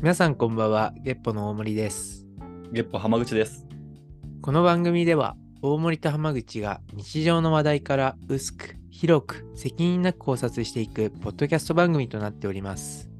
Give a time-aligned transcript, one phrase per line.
[0.00, 2.24] 皆さんこんばんは、ゲッポの大森です。
[2.70, 3.66] ゲッポ浜口です。
[4.42, 13.10] この番組では、大森と浜口が日常の話題から薄く、広く、責任なく考察していくポッドキャスト番組となっております。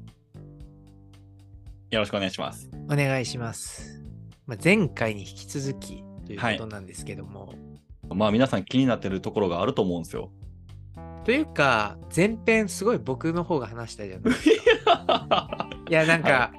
[1.91, 2.69] よろしくお願いします。
[2.89, 4.01] お願いします。
[4.45, 7.55] まあ、前回に引き続きということなんですけども、
[8.07, 10.31] まあ皆さん気になってるところがあると思うんですよ。
[11.25, 15.69] というか、前編すごい僕の方が話したじゃないですか。
[15.89, 16.51] いや、なんか、は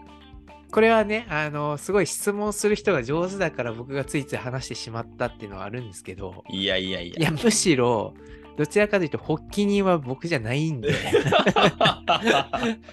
[0.71, 8.15] これはね、あの、すごい質問する人が上手だから僕がついつい話してしまったっていうのはあるんですけど、いやいやいいや、むしろ、
[8.57, 10.95] どちらかというと、発起人は僕じゃないんで、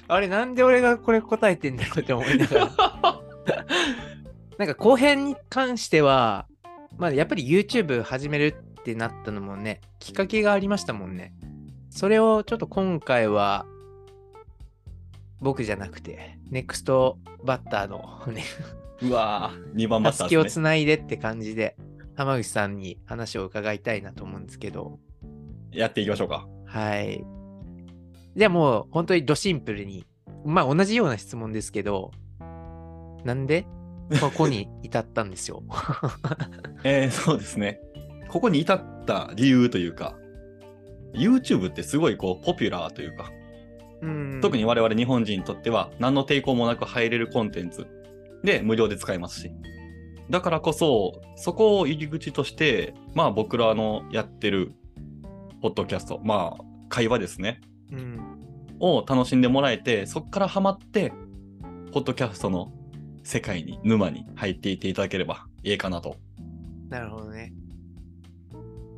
[0.08, 2.68] あれ、なんで俺がこれ答えてんだろうって思いながら。
[4.58, 6.48] なんか後編に関しては、
[6.98, 11.34] まあ、やっぱり YouTube 始めるってなったのもね、きっかけがありましたもんね。
[11.90, 13.66] それをちょっと今回は、
[15.40, 18.44] 僕じゃなくて、ネクストバッターのね、
[19.02, 20.60] うわぁ、2番バッタたすきをつ。
[20.60, 21.76] ないでって感じで、
[22.16, 25.00] 浜口さんに話を伺いたいなと思うんですけど、
[25.72, 26.48] やっていきましょうか。
[26.66, 27.24] はい。
[28.36, 30.06] じゃあもう本当にドシンプルに、
[30.46, 32.12] まあ同じような質問ですけど、
[33.24, 33.66] なんで？
[34.22, 35.62] ここに至ったんですよ。
[36.86, 37.80] えー、そうですね。
[38.30, 40.16] ここに至った理由というか、
[41.14, 43.47] YouTube ってすごいこうポピュラーというか、うん
[44.42, 47.88] 特に我々日本人にとっては何の抵抗もなく入れるコンテンツ
[48.44, 49.52] で無料で使えますし。
[50.30, 54.74] だからこそ、そこを入り口として、まあ僕らのやってる
[55.62, 57.62] ポッドキャスト、まあ会話ですね。
[57.92, 58.20] うん。
[58.80, 61.14] を楽しんでもらえて、そこからハマって、
[61.92, 62.72] ポッドキャストの
[63.24, 66.18] 世界に、沼に入っていっていただければいいかなと。
[66.90, 67.54] なるほどね。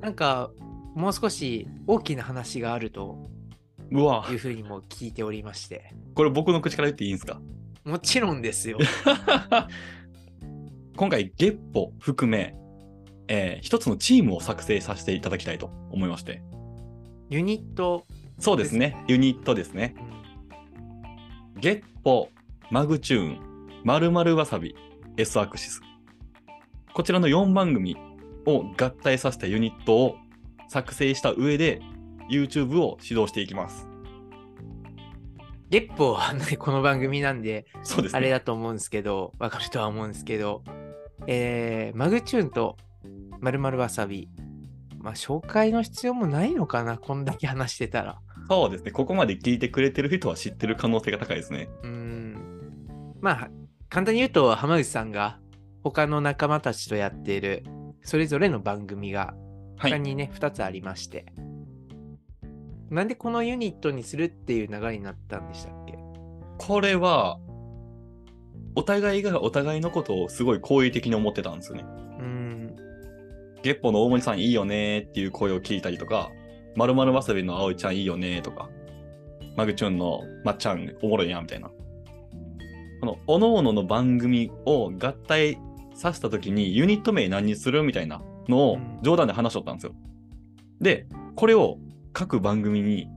[0.01, 0.51] なんか、
[0.95, 3.29] もう少し大きな話があると
[3.91, 5.93] うわいうふうにも聞いておりまして。
[6.15, 7.41] これ僕の口から言っていいんですか？
[7.83, 8.77] もちろんですよ。
[10.95, 12.55] 今回、ゲッポ含め、
[13.27, 16.41] えー一つのチームを作成させていただきたいと思いまして。
[17.29, 18.05] ユニット、
[18.39, 19.03] そうですね。
[19.07, 19.95] ユニットですね。
[19.97, 20.09] うん
[21.61, 22.29] ゲッポ、
[22.71, 23.39] マグチューン、
[23.83, 24.75] まるまるわさび、
[25.17, 25.81] S アクシス。
[26.93, 27.97] こちらの4番組
[28.45, 30.15] を合体させたユニットを
[30.69, 31.81] 作成した上で
[32.29, 33.87] YouTube を指導していきます。
[35.69, 38.17] 月報はね、この番組なんで、そうですね。
[38.17, 40.63] あれだと思うんですけど、わかるとは思うんですけど、
[41.27, 42.77] えー、マグチューンと
[43.39, 44.29] まるまるわさび、
[44.99, 48.19] まあ、紹介の必要もないのかな、こんだけ話してたら。
[48.49, 48.91] そうですね。
[48.91, 51.69] ここまで聞いてくれてる人は知ってる可能性が高いですね。
[51.83, 53.15] うーん。
[53.21, 53.49] まあ、
[53.89, 55.39] 簡単に言うと、浜口さんが
[55.83, 57.63] 他の仲間たちとやっている、
[58.01, 59.35] それぞれの番組が、
[59.77, 59.91] はい。
[59.91, 61.27] 他にね、2つありまして。
[62.89, 65.97] なんでこのユニットにするっていう流れになったんでしたっけ？
[66.57, 67.39] これは、
[68.75, 71.83] お互いがお互いのことをすごい好意的に思ってたんですよね。
[71.83, 72.75] うーん。
[73.61, 76.31] ゲッポの大森さんいいよねっていう声を聞いたりとか、
[76.75, 78.69] まるまるわさびの葵ちゃんいいよねとか、
[79.55, 81.69] マグチューンのまっちゃんおもろいやんみたいな。
[83.01, 85.57] この、おのおのの番組を合体
[85.93, 89.93] させたときにユニット名何にするみたいなのをうん冗談で話しとったんですよ。
[90.81, 91.77] で、これを
[92.19, 93.07] 各番組に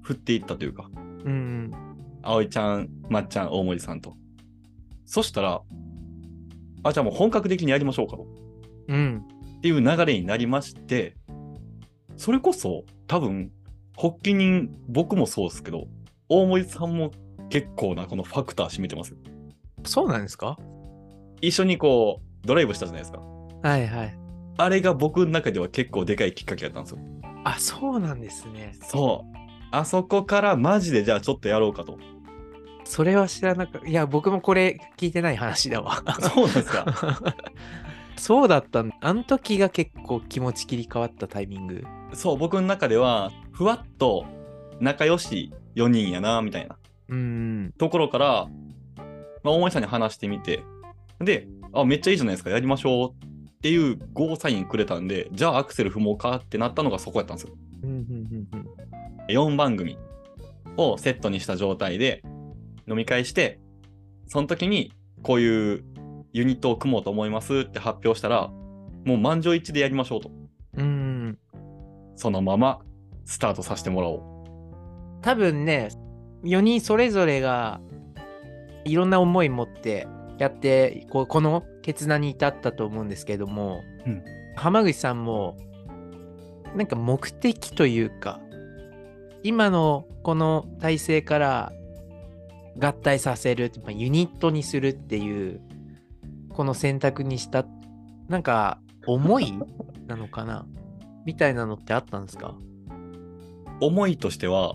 [0.00, 0.88] 振っていったというか、
[1.26, 1.70] うん。
[2.22, 4.16] 葵ちゃん、まっちゃん、大森さんと。
[5.04, 5.60] そしたら、
[6.82, 8.26] あ、じゃあもう本格的にやりましょうかと。
[8.88, 9.26] うん。
[9.58, 11.16] っていう流れになりまして、
[12.16, 13.52] それこそ多分、
[13.94, 15.86] 発起人、僕もそうですけど、
[16.30, 17.10] 大森さんも
[17.50, 19.18] 結構なこのファクター占めてますよ。
[19.84, 20.56] そうなんですか？
[21.42, 23.20] 一緒にこう、ドライブしたじゃないですか。
[23.20, 24.18] はいはい。
[24.56, 27.00] あれが僕の中では結構でかいきっかけだったんですよ。
[27.46, 28.74] あ、そうなんですね。
[28.82, 29.36] そう。
[29.70, 31.96] あそこからマジでじゃあちょっとやろうかと。
[32.82, 33.86] それは知らなかった。
[33.86, 36.02] いや、僕もこれ聞いてない話だわ。
[36.20, 37.22] そうなんですか。
[38.16, 41.84] そうだったんあの時が結構気持ち切り替わったタイミング。
[42.14, 44.26] そう、僕の中では、ふわっと
[44.80, 46.76] 仲良し4人やな、みたいな。
[47.08, 47.74] うん。
[47.78, 48.48] ところから、
[49.44, 50.64] まあ、大森さんに話してみて、
[51.20, 53.25] で、あ、めっちゃいいじゃないですか、やりましょう
[53.66, 57.54] っていうゴーサインくれたんで、じゃあアクセル踏もうかってなったのがそこやったんですよ。
[57.82, 58.66] うんうんうんうん
[59.28, 59.98] 4番組
[60.76, 62.22] をセットにした状態で
[62.88, 63.58] 飲み会して、
[64.28, 64.92] その時に
[65.24, 65.84] こういう
[66.32, 68.52] ユニットを組もうと思いますって発表したら、
[69.04, 70.30] もう満場一致でやりましょうと。
[70.76, 71.36] うん。
[72.14, 72.82] そのまま
[73.24, 75.22] スタートさせてもらおう。
[75.22, 75.88] 多分ね、
[76.44, 77.80] 4人それぞれが
[78.84, 80.06] いろんな思い持って
[80.38, 84.22] やって、こうこの決断に至ったと思うんですけども、うん。
[84.56, 85.56] 浜口さんも、
[86.74, 88.40] なんか目的というか、
[89.44, 91.72] 今のこの体制から
[92.80, 95.60] 合体させる、まあ、ユニットにするっていう
[96.50, 97.64] この選択にした
[98.28, 99.52] なんか思い
[100.08, 100.66] なのかな
[101.24, 102.56] みたいなのってあったんですか？
[103.80, 104.74] 思いとしては、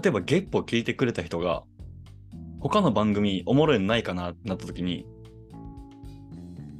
[0.00, 1.64] 例えばゲッポ聞いてくれた人が、
[2.60, 5.04] 他の番組おもろいのないかなってなった時に、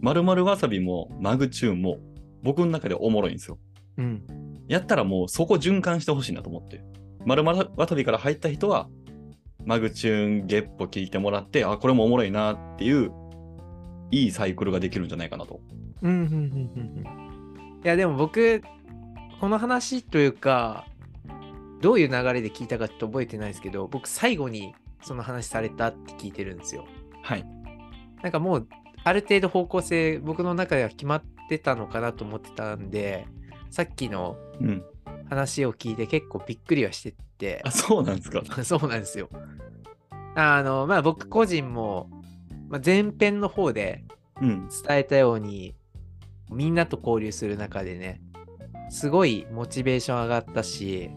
[0.04, 1.96] まるまるわさびもマグチューンも
[2.42, 3.58] 僕の中でおもろいんですよ。
[3.96, 4.22] うん
[4.68, 6.84] やったらもうそこ循環してほしいなと思って。
[7.24, 8.88] まるまるわさびから入った人は、
[9.64, 13.12] マグチューン、ゲッポ聞いてもらって、あ、これもおもろいなっていう、
[14.10, 15.60] いいサイクルができるんじゃないかなと。
[16.02, 17.04] うんうんうん
[17.82, 18.62] いやでも僕
[19.40, 20.86] この話というか
[21.82, 26.86] どういう流れで聞いたかちょっと覚えてないですけど僕最後にその話されたって聞いてるんですよ
[27.22, 27.44] はい。
[28.22, 28.68] なんかもう
[29.04, 33.26] ある程度方向性僕の中では決まってたのかなと思ってたんで
[33.70, 34.84] さっきのうん。
[35.30, 38.42] 話を聞いて結構びっくりはしててあ、そうなんですか？
[38.62, 39.30] そうなんですよ
[40.34, 42.10] あのまあ僕個人も、
[42.68, 44.04] まあ、前編の方で
[44.40, 44.68] うん。
[44.68, 45.74] 伝えたように
[46.50, 48.20] みんなと交流する中でね
[48.90, 51.10] すごいモチベーション上がったし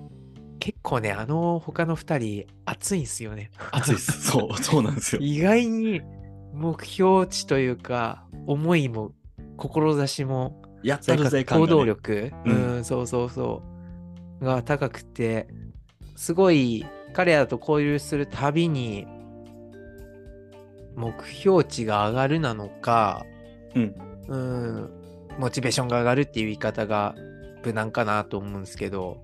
[0.60, 4.22] 結構ねあの他の2人熱いんすよね熱いっす。
[4.24, 5.22] そう、そうなんですよ。
[5.24, 6.02] 意外に
[6.54, 9.12] 目標値というか思いも
[9.58, 11.68] 志もやったるぜ行ね。
[11.68, 13.62] 動力、ううんん、そうそうそ
[14.42, 15.48] うが高くて
[16.16, 19.08] すごい彼らと交流するたびに
[20.96, 23.26] 目標値が上がるなのか、
[23.76, 23.96] うん、
[24.28, 24.92] うん、
[25.40, 27.16] モチベーションが上がるっていう言い方が
[27.64, 29.24] 無難かなと思うんですけど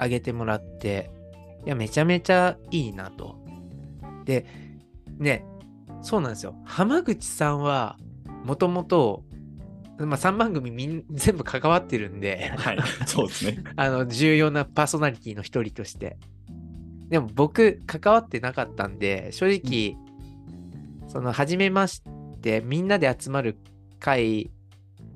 [0.00, 1.10] 上げてもらって
[1.64, 3.36] いやめちゃめちゃいいなと。
[4.24, 4.44] で
[5.18, 5.44] ね
[6.06, 7.98] そうなんですよ浜口さんは
[8.44, 9.24] もともと
[9.98, 13.64] まあ、3番組みん 全部関わってるんではい、そうですね。
[13.76, 16.18] あの重要なパーソナリティの一人として。
[17.08, 19.96] でも僕関わってなかったんで正直、
[21.08, 22.02] その初めまし
[22.42, 23.56] てみんなで集まる
[23.98, 24.50] 会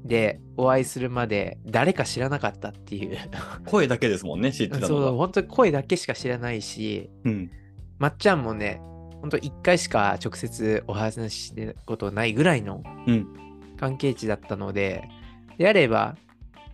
[0.03, 3.19] でお会いするまで誰か知らなかったっていう
[3.67, 5.13] 声だけですもんね、知ってたそうのが。
[5.13, 7.51] 本当に声だけしか知らないしうん。
[7.99, 8.81] まっちゃんもね
[9.21, 13.27] 本当1回しか直接お話ししてことないぐらいのうん
[13.79, 15.09] 関係値だったので、
[15.57, 16.17] であれば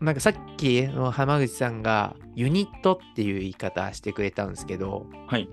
[0.01, 5.49] なんかさっきの浜口さんがユニットっていう言い方してくれたんですけどはい。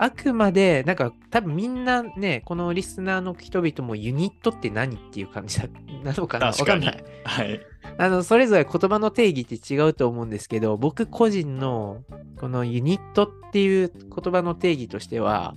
[0.00, 5.58] あくまでなんか多分みんなねこのリスナーの人々もユニットって何っていう感じ
[6.04, 6.46] なのかな？
[6.46, 7.04] わかんない。
[7.24, 7.60] はい。
[7.98, 12.04] あのそれぞれ言葉の定義って違うと思うんですけど僕個人の
[12.38, 15.56] このユニットっていう言葉の定義としては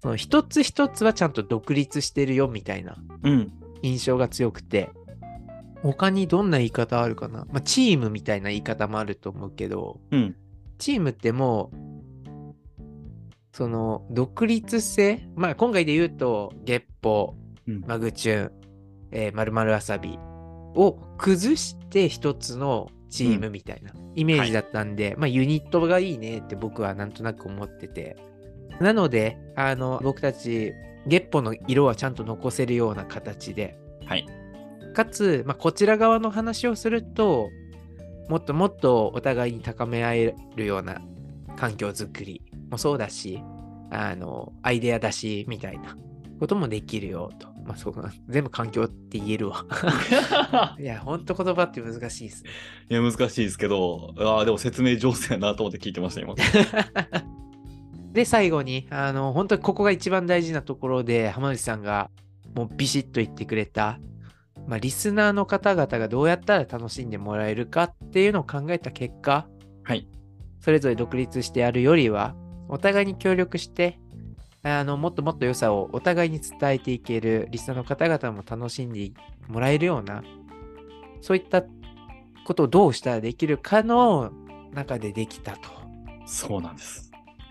[0.00, 3.52] その一つ一つはちゃんと独立してるよみたいなうん。
[3.82, 4.90] 印象が強くて
[5.82, 10.36] 他にどんな言い方あるかな、まあ、チームみたいな言い方もあると思うけどうん。
[10.78, 12.54] チームってもう
[13.52, 17.34] その独立性まあ今回で言うと月歩
[17.66, 17.80] うん。
[17.86, 18.52] マグチューン、
[19.10, 20.18] えー、まるまるわさび
[20.74, 28.16] を崩して一つのチームみたいなイメージだったんで、まあユニットがいいねって僕はなんとなく思ってて。
[28.80, 30.72] なので、あの、僕たち、
[31.06, 34.26] 月歩の色はちゃんと残せるような形で、はい。
[34.94, 37.50] かつ、まあ、こちら側の話をすると、
[38.28, 41.00] もっともっとお互いに高め合えるような
[41.56, 43.42] 環境づくりもそうだし、
[43.90, 45.96] あの、アイデア出しみたいな
[46.38, 47.48] こともできるよと。
[47.64, 47.94] まあ、そう。
[48.28, 49.64] 全部環境って言えるわ。
[50.78, 52.50] いや、ほんと言葉って難しいですね。
[52.90, 56.34] いや、難しいですけど、ああ、でも説明上手やなと思って聞いてました、今。
[58.12, 62.10] で、最後に、あの、本当にここが一番大事なところで、浜口さんが
[62.54, 63.98] もうビシッと言ってくれた、
[64.66, 69.46] まあ、リスナーの方々がどうやったら楽しんでもらえるかっていうのを考えた結果、
[69.84, 70.08] はい。
[70.60, 72.34] それぞれ独立してやるよりは、
[72.68, 73.98] お互いに協力して、
[74.62, 79.12] あの、もっともっと良さをお互いに伝えていける、リスナーの方々も楽しんで
[79.46, 80.22] もらえるような、
[81.20, 81.64] そういった
[82.44, 84.32] ことをどうしたらできるかの
[84.72, 85.70] 中でできたと。
[86.26, 87.07] そうなんです。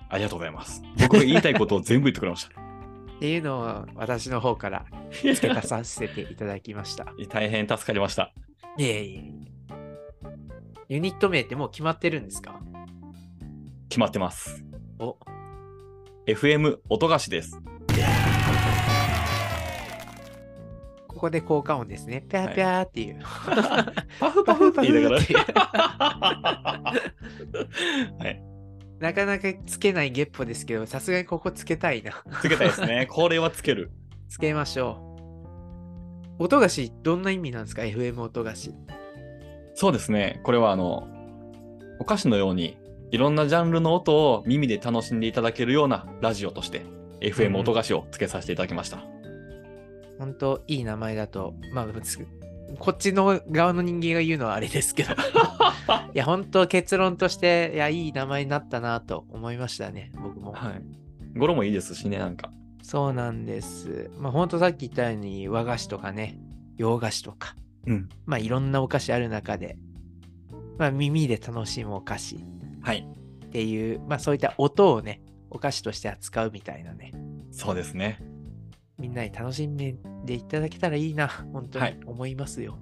[0.09, 0.81] ありがとうございます。
[0.99, 2.51] 僕が言いたいことを全部言ってくれました。
[3.17, 7.05] っていうのを私の方から付け足させていただきました。
[7.29, 8.31] 大変助かりました。
[8.77, 9.31] いえいえ。
[10.89, 12.59] ユニット名ってもう決まってるんですか？
[13.89, 14.63] 決まってます。
[14.99, 15.17] お
[16.27, 17.59] FM 音菓子です。
[21.07, 22.23] ここで効果音ですね。
[22.29, 23.19] ぴゃーぴゃーっていう。
[24.19, 25.21] パフパフって言いながら。
[28.19, 28.43] はい。
[28.99, 32.23] なかなかつけないゲッポですけど、さすがにここつけたいな。
[32.41, 33.07] つけたいですね。
[33.11, 33.91] これはつける。
[34.27, 35.03] つけましょ
[36.39, 36.43] う。
[36.43, 38.73] 音菓子、どんな意味なんですか ?FM 音菓子。
[39.75, 40.39] そうですね。
[40.43, 41.07] これはあの、
[41.99, 42.77] お菓子のように、
[43.11, 46.85] いろんなジャンルの音を耳で楽しんでいただけるようなラジオとして
[47.21, 49.01] FM 音菓子をつけさせていただきました。
[50.19, 52.17] 本当いい名前だと、まあ、つ
[52.79, 55.13] こっちの側の人間が言うのはあれですけど、
[56.13, 60.51] いや、本当結論として、いや、いい名前になったなと思いましたね、僕も。
[60.51, 61.37] はい。
[61.37, 62.51] 語呂もいいですしね、なんか。
[62.83, 64.11] そうなんです。
[64.17, 66.39] まあ、本当さっき言ったように、和菓子とかね、
[66.77, 67.55] 洋菓子とか、
[67.85, 68.09] うん。
[68.25, 69.77] まあ、いろんなお菓子ある中で、
[70.77, 72.37] まあ、耳で楽しむお菓子
[72.81, 73.07] はい。
[73.45, 77.13] っていう、まあ、そういった音をね、お菓子として扱うみたいなね、
[77.51, 78.19] そうですね。
[78.97, 79.95] みんなに楽しんで
[80.33, 82.77] いただけたらいいな、本当にはい思いますよ。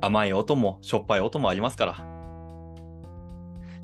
[0.00, 1.96] 甘い音もしょっぱい音もありますから。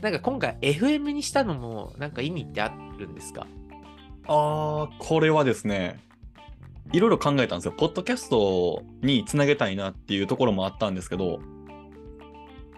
[0.01, 3.47] なんか今回 FM にしたのもなんか意味ってあるんですか？
[4.27, 5.99] あー、これはですね、
[6.93, 7.73] いろいろ考えたんですよ。
[7.73, 11.41] ポッドキャストにつなげたいなっていうところもあったんですけど、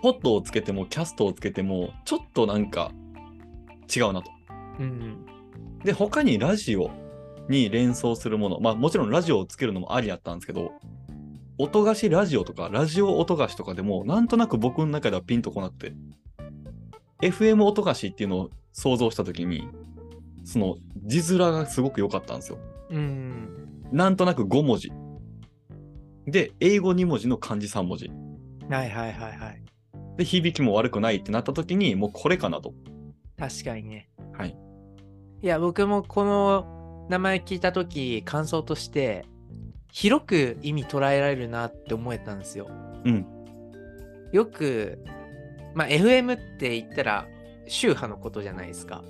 [0.02, 2.92] ポッドをつけてもキャストをつけても、ちょっとなんか
[3.95, 4.30] 違うなと。
[4.78, 5.26] うん。
[5.85, 6.90] で、他にラジオ
[7.49, 10.73] に連想するもの、まあもちろんラジオをつけるのもありやったんですけど、
[11.59, 15.95] 音菓子ラジオとか、ラジオ音菓子とかでも、なんとなく僕の中ではピンとこなくて、
[17.23, 19.69] FM 音菓子っていうのを想像したときに、
[20.45, 22.59] その字面がすごく良かったんですよ。
[22.91, 23.49] うん。
[23.91, 24.93] なんとなく5文字。
[26.26, 28.11] で、英語2文字の漢字3文字。
[28.69, 29.62] はいはいはいはい。
[30.19, 32.75] で、響きも悪くないってなったときに、もうこれかなと。
[33.38, 34.11] 確かにね。
[34.35, 34.57] はい。
[35.43, 36.75] いや、僕もこの
[37.08, 39.26] 名前聞いたとき、感想として、
[39.92, 42.68] 広く意味捉えられるなって思えたんですよ。
[43.04, 43.26] うん。
[44.32, 44.98] よく、
[45.75, 47.28] まあ、FM って言ったら、
[47.66, 49.02] 宗派のことじゃないですか。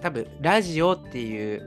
[0.00, 1.62] 多分、ラジオっていう、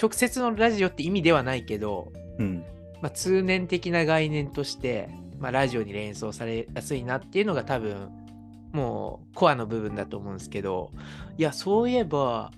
[0.00, 2.64] 直接のラジオって意味ではないけど、うん。
[3.02, 8.08] まあ、通念的な概念として、まあ、ラジオに連想されやすいなっていうのが多分
[8.72, 10.92] もうコアの部分だと思うんですけど
[11.38, 12.52] いやそういえば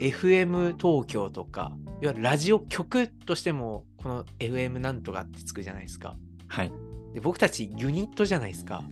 [0.00, 6.16] FM 東京とかいわゆるラジオ局としてもこの FM なんとかってつくじゃないですか
[6.48, 6.72] はい。
[7.14, 8.82] で僕たちユニットじゃないですか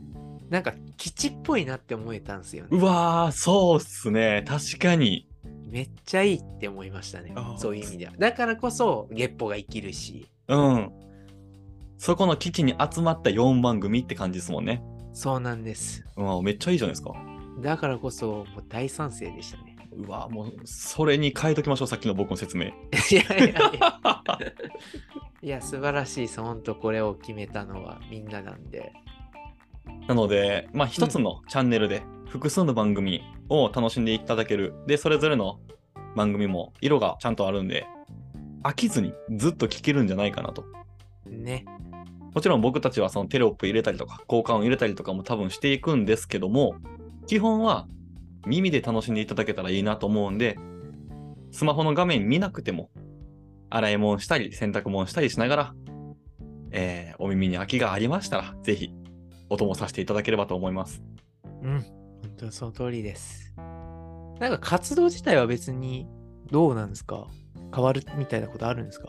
[0.51, 4.45] なんか基地っぽいなって思えたんですよねうわー、そうっすね。
[4.47, 5.29] 確かに。
[5.71, 10.91] めっちゃいいって思いましたねそういう意味ではだからこそ月歩が生きるしうん。
[11.99, 14.83] そこの基地に集まった4番組って感じですもんね。
[15.13, 17.13] そうなんですうわ、めっちゃいいじゃないですか。
[17.61, 19.68] だからこそもう大賛成でしたね
[19.99, 22.67] うわ、もう、それに変えときましょう、さっきの僕の説明。
[22.67, 22.71] い
[23.11, 24.23] やいやいや。
[25.43, 26.41] いや、素晴らしいです。
[26.41, 28.93] 本当これを決めたのはみんななんで。
[30.07, 34.75] なので、まあ、一つのチャンネルで複数の番組を楽しんでいただける。
[34.87, 35.59] で、それぞれの
[36.15, 37.87] 番組も色がちゃんとあるんで、
[38.63, 40.65] 飽きずにずっと聞けるんじゃないかなと。
[41.27, 41.65] ね。
[42.35, 46.77] もちろん僕たちはそのテロップ入れたりとか、交換を入れたりとかも多分していくんですけども、
[47.27, 47.89] 基本は
[48.49, 50.57] 耳で楽しんでいただけたらいいなと思うんで、
[51.51, 52.91] スマホの画面見なくても、
[53.71, 55.75] 洗い物したり、洗濯物したりしながら、
[56.71, 58.93] えーお耳に飽きがありましたら、ぜひ、
[59.51, 61.03] お供させていただければと思います。
[61.63, 61.81] うん。
[61.81, 63.55] 本当にその通りです。
[64.39, 66.07] なんか活動自体は別に
[66.51, 67.27] どうなんですか？
[67.75, 69.09] 変わるみたいなことあるんですか、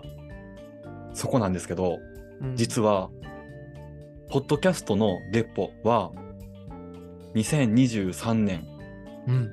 [1.14, 1.98] そこなんですけど、
[2.42, 3.10] うん、実は、
[4.32, 6.12] ポッドキャストのレポは、
[7.36, 8.66] 2023年、
[9.30, 9.50] うん。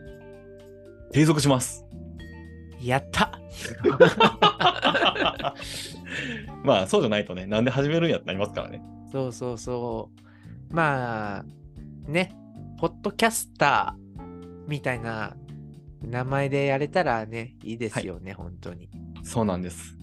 [1.13, 1.85] 継続します。
[2.81, 3.39] やった
[6.63, 8.83] まあ、そうじゃないとね、なんで始めるんやってなりますからね。
[9.13, 10.11] そうそうそ
[10.71, 10.75] う。
[10.75, 11.45] まあ、
[12.11, 12.35] ね、
[12.79, 15.37] ポッドキャスターみたいな
[16.03, 18.89] 名前でやれたらね、いいですよね、本当に。
[19.23, 19.97] そうなんです。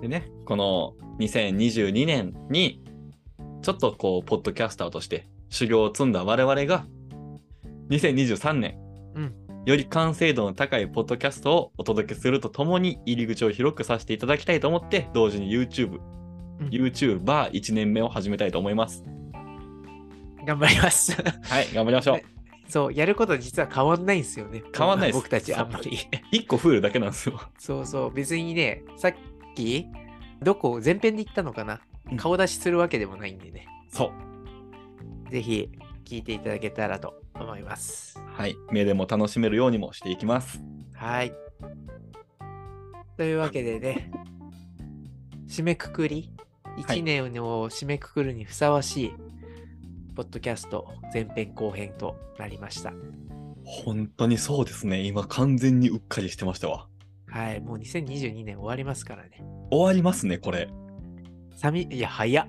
[0.00, 2.82] でね、この2022年に、
[3.62, 6.86] ちょっとこう、ポッドキャスターとして修行を積んだ我々が、
[7.90, 8.78] 2023年、
[9.14, 16.00] うんより完成度の高いポッドキャストをお届けするとともに入り口を広くさせていただきたいと思って、同時に YouTube、
[16.60, 19.02] うん YouTuber1 年目を始めたいと思います。
[20.44, 21.12] 頑張ります。
[21.12, 22.20] はい、頑張りましょう。
[22.68, 24.62] そう、やること実は変わんないんですよね。
[24.76, 25.98] 変わんないです僕たちあんまり。
[26.30, 27.40] 1個増えるだけなんですよ。
[27.58, 29.14] そうそう、別にね、さっ
[29.54, 29.86] き、
[30.42, 33.66] どこ、前編で言ったのかな、うん顔出しするわけでもないんでね。
[33.88, 34.12] そ
[35.26, 35.30] う。
[35.30, 35.70] ぜひ、
[36.04, 38.18] 聞いていただけたらと思います。
[38.36, 38.56] はい。
[38.70, 40.62] 目でも楽しめるようにもしていきます。
[40.94, 41.32] はい。
[43.16, 44.10] というわけでね、
[45.48, 46.34] 締めくくり、はい
[46.76, 49.14] 1年を締めくくるにふさわしい、
[50.16, 52.92] ポッドキャスト前編後編となりました。
[53.64, 55.02] 本当にそうですね。
[55.02, 56.88] 今完全にうっかりしてましたわ。
[57.28, 59.42] はい、もう2022年終わりますからね。
[59.70, 60.68] 終わりますね、これ。
[61.54, 62.46] 寂いや、早っ。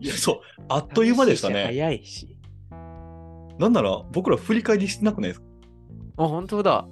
[0.00, 0.40] いや、そう。
[0.68, 1.64] あっという間でしたね。
[1.68, 2.37] 早いし。
[3.58, 5.46] なんなら僕ら振り返りしてなくないですか？
[6.18, 6.86] あ、本当だ。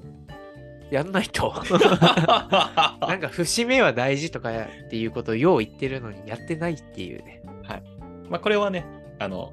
[0.90, 1.52] やんないと。
[3.00, 7.42] なんか節目は大事とかっていうことをよう言ってるのにやってないっていうね。
[8.30, 8.86] まあこれはね、
[9.18, 9.52] あの、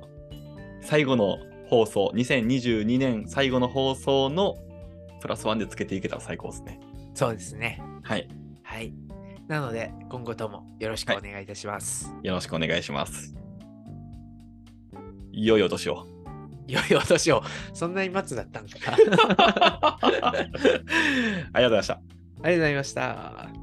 [0.82, 1.38] 最後の
[1.70, 4.56] 放送、2022年最後の放送の
[5.22, 6.80] プラスワンでつけていけたら最高ですね。
[7.16, 7.82] そうですね。
[8.04, 8.28] はい。
[8.64, 8.94] はい。
[9.48, 12.14] なので、今後ともよろしくお願いいたします。
[12.22, 13.34] よろしくお願いします。
[15.32, 16.06] いよいよ年を。
[16.68, 17.44] いよいよどうしよ
[17.74, 17.78] う。
[17.78, 18.94] そんなに待つだったんか。
[18.94, 19.28] ありがとう
[21.54, 22.02] ありがとうございました。
[22.58, 23.63] ございました。